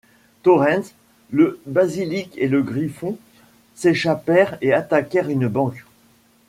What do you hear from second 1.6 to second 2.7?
Basilic et le